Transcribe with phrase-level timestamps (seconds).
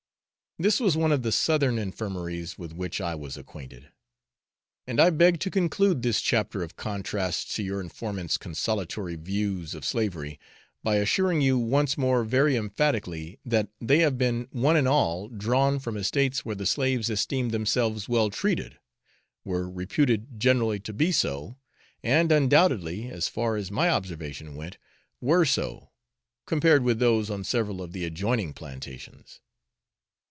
[0.59, 3.89] This was one of the Southern infirmaries with which I was acquainted;
[4.85, 9.83] and I beg to conclude this chapter of contrasts to your informant's consolatory views of
[9.85, 10.39] slavery,
[10.83, 15.79] by assuring you once more very emphatically that they have been one and all drawn
[15.79, 18.77] from estates where the slaves esteemed themselves well treated,
[19.43, 21.55] were reputed generally to be so,
[22.03, 24.77] and undoubtedly, as far as my observation went,
[25.21, 25.89] were so,
[26.45, 29.39] compared with those on several of the adjoining plantations.